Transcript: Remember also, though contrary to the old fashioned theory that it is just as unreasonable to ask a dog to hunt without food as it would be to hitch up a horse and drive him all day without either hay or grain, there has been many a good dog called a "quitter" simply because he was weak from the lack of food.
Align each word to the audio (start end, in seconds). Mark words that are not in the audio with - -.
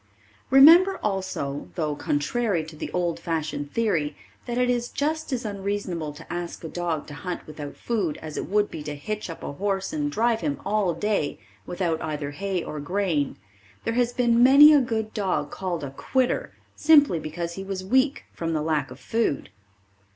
Remember 0.49 0.97
also, 1.03 1.69
though 1.75 1.95
contrary 1.95 2.63
to 2.65 2.75
the 2.75 2.91
old 2.91 3.19
fashioned 3.19 3.71
theory 3.71 4.17
that 4.47 4.57
it 4.57 4.67
is 4.67 4.89
just 4.89 5.31
as 5.31 5.45
unreasonable 5.45 6.11
to 6.13 6.33
ask 6.33 6.63
a 6.63 6.67
dog 6.67 7.05
to 7.05 7.13
hunt 7.13 7.45
without 7.45 7.77
food 7.77 8.17
as 8.19 8.35
it 8.35 8.49
would 8.49 8.71
be 8.71 8.81
to 8.81 8.95
hitch 8.95 9.29
up 9.29 9.43
a 9.43 9.51
horse 9.51 9.93
and 9.93 10.11
drive 10.11 10.41
him 10.41 10.59
all 10.65 10.95
day 10.95 11.37
without 11.67 12.01
either 12.01 12.31
hay 12.31 12.63
or 12.63 12.79
grain, 12.79 13.37
there 13.83 13.93
has 13.93 14.11
been 14.11 14.41
many 14.41 14.73
a 14.73 14.81
good 14.81 15.13
dog 15.13 15.51
called 15.51 15.83
a 15.83 15.91
"quitter" 15.91 16.51
simply 16.75 17.19
because 17.19 17.53
he 17.53 17.63
was 17.63 17.85
weak 17.85 18.25
from 18.33 18.53
the 18.53 18.63
lack 18.63 18.89
of 18.89 18.99
food. 18.99 19.51